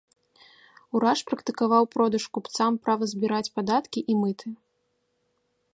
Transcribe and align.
Ураш 0.99 1.19
практыкаваў 1.27 1.83
продаж 1.95 2.23
купцам 2.37 2.71
права 2.85 3.03
збіраць 3.13 3.45
падаткі 3.61 3.99
і 4.15 4.19
мыты. 4.25 4.47